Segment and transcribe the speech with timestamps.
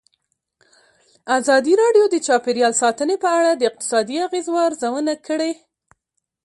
[1.37, 5.51] ازادي راډیو د چاپیریال ساتنه په اړه د اقتصادي اغېزو ارزونه کړې.